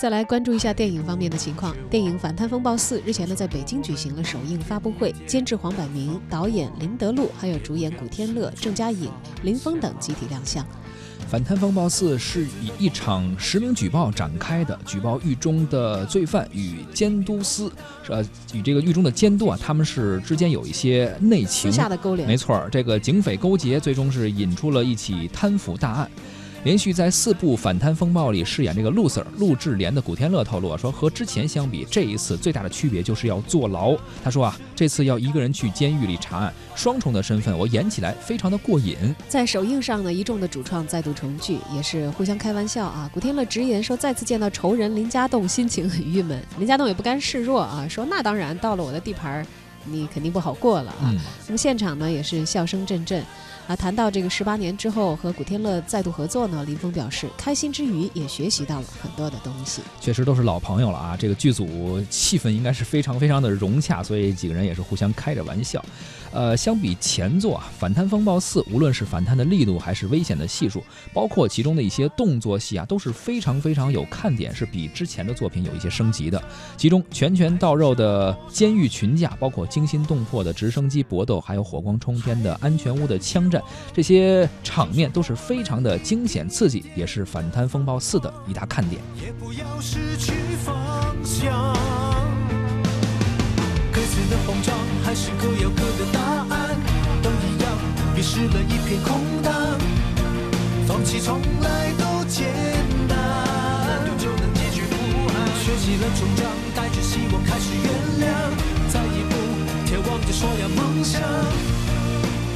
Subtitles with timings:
[0.00, 1.76] 再来关注一下电影方面的情况。
[1.90, 9.10] 电影《反贪风暴四》日前呢在北京举行了首映发布会，监制黄百鸣、导演林德禄，还有主演古天乐、郑嘉颖、
[9.42, 10.64] 林峰等集体亮相。
[11.28, 17.70] 《反贪风暴四》是以一场实名举报展开的，举报狱中的罪犯与监督司，
[18.08, 18.24] 呃，
[18.54, 22.26] 与这个狱中的监督啊，他们是之间有一些内情，下的勾连。
[22.26, 26.10] 没错，这个警匪勾结，最终是引出了一起贪腐大案。
[26.62, 33.96] 连续在四部反贪风暴里饰演这个陆 Sir 陆志廉的古天乐透露啊，说和之前相比，这一次最大的区别就是要坐牢。
[34.22, 38.96] 他说啊，这次要一个人去监狱里查案，双重的身份，我演起来非常的过瘾。
[39.26, 43.10] 在首映上呢，一众的主创再度重聚，也是互相开玩笑啊。
[43.14, 46.44] 古天乐直言说，再次见到仇人林家栋，心情很郁闷。
[46.58, 49.46] 林家栋也不甘示弱啊，说那当然，到了我的地盘，
[49.86, 51.10] 你肯定不好过了啊。
[51.46, 53.24] 那么现场呢，也是笑声阵阵。
[53.70, 59.80] 啊，谈到这个十八年之后和古天乐再度合作呢，林峰表示开心之余也学习到了很多的东西。
[60.00, 65.80] 确实都是老朋友了啊，这个剧组气氛应该是非常非常的融洽，所以几个人也是互相开着玩笑。
[66.32, 70.82] 呃，相比前作《啊反贪风暴四》，无论是反贪的力度还是危险的系数，
[71.12, 76.42] 包括其中的一些动作戏啊，都是非常非常有看点，是比之前的作品有一些升级的。
[76.76, 83.59] 其中拳拳到肉的监狱群架，包括惊心动魄的直升机搏斗，还有火光冲天的安全屋的枪战，
[83.92, 89.00] 这些场面都是非常的惊险刺激，也是《反贪风暴四》的一大看点。
[89.22, 90.32] 也不要失去
[90.64, 90.74] 方
[91.24, 91.74] 向，
[93.92, 96.20] 各自的慌张，还是各有各的答
[96.54, 96.76] 案，
[97.22, 97.70] 都一样，
[98.14, 99.52] 迷失了一片空荡。
[100.86, 102.48] 放弃从来都简
[103.08, 104.94] 单，难就能解决不
[105.28, 105.34] 安。
[105.62, 107.86] 学习了成长，带着希望开始原
[108.20, 108.28] 谅，
[108.88, 109.34] 再一步
[109.86, 111.22] 眺望着说要梦想，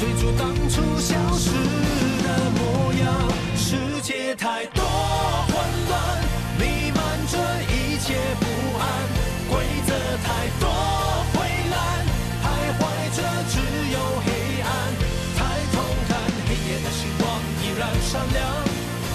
[0.00, 3.04] 追逐当初消失的模样。
[3.54, 5.54] 世界太多混
[5.90, 6.24] 乱，
[6.58, 7.36] 弥漫着
[7.68, 8.46] 一切不
[8.80, 8.82] 安，
[9.50, 9.92] 规则
[10.24, 10.64] 太多
[11.34, 11.76] 灰蓝，
[12.40, 12.44] 徘
[12.78, 12.80] 徊
[13.14, 13.60] 着只
[13.92, 14.68] 有黑暗。
[15.36, 15.38] 抬
[15.70, 15.76] 头
[16.08, 16.16] 看，
[16.48, 17.28] 黑夜的星光
[17.62, 18.40] 依然闪亮，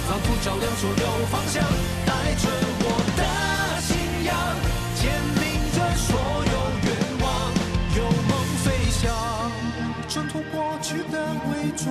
[0.07, 1.74] 仿佛照亮所有方向。
[10.75, 11.87] 过去的伪装，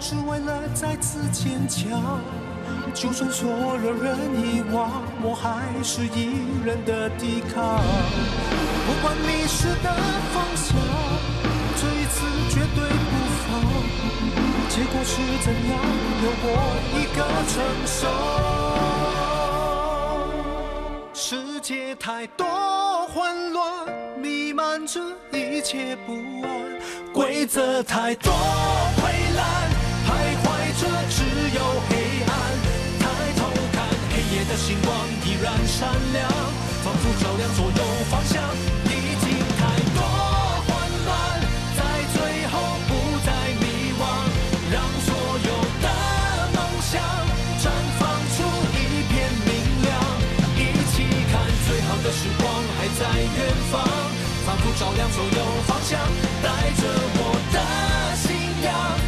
[0.00, 2.20] 只为了再次坚强。
[2.92, 4.90] 就算所有人遗忘，
[5.22, 7.80] 我还是依然的抵抗。
[8.84, 9.94] 不管迷失的
[10.34, 10.76] 方向，
[11.76, 13.14] 这一次绝对不
[13.46, 13.46] 放。
[14.68, 15.78] 结果是怎样，
[16.24, 16.46] 由我
[16.98, 18.08] 一个承受。
[21.14, 22.44] 世界太多
[23.14, 23.86] 混乱，
[24.20, 25.00] 弥漫着
[25.32, 26.12] 一切不
[26.42, 29.02] 安，规则太多溃
[29.36, 29.70] 烂，
[30.06, 30.08] 徘
[30.42, 30.46] 徊
[30.80, 31.22] 着只
[31.56, 32.17] 有黑。
[54.48, 56.00] 仿佛照亮所有方向，
[56.42, 56.82] 带着
[57.18, 59.07] 我的信仰。